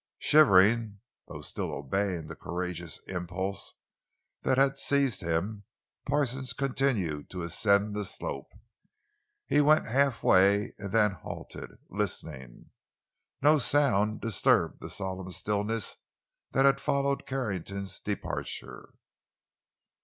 Shivering, 0.17 0.99
though 1.27 1.41
still 1.41 1.71
obeying 1.71 2.25
the 2.25 2.35
courageous 2.35 2.99
impulse 3.05 3.75
that 4.41 4.57
had 4.57 4.75
seized 4.75 5.21
him, 5.21 5.65
Parsons 6.07 6.53
continued 6.53 7.29
to 7.29 7.43
ascend 7.43 7.93
the 7.95 8.03
slope. 8.03 8.51
He 9.45 9.61
went 9.61 9.85
half 9.87 10.23
way 10.23 10.73
and 10.79 10.91
then 10.91 11.11
halted, 11.11 11.77
listening. 11.87 12.71
No 13.43 13.59
sound 13.59 14.21
disturbed 14.21 14.79
the 14.79 14.89
solemn 14.89 15.29
stillness 15.29 15.97
that 16.51 16.65
had 16.65 16.81
followed 16.81 17.27
Carrington's 17.27 17.99
departure. 17.99 18.95